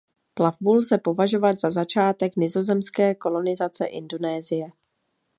Plavbu 0.33 0.73
lze 0.77 0.97
považovat 0.97 1.53
za 1.53 1.71
začátek 1.71 2.35
nizozemské 2.35 3.15
kolonizace 3.15 3.85
Indonésie. 3.85 4.71